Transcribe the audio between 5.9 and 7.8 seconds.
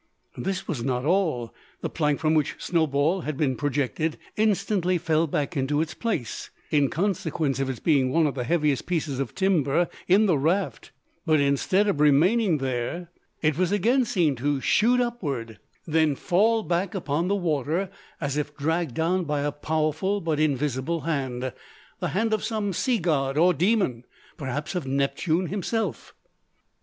place, in consequence of its